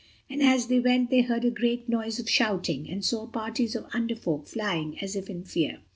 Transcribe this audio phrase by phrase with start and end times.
[0.31, 3.85] And as they went they heard a great noise of shouting, and saw parties of
[3.93, 5.77] Under Folk flying as if in fear.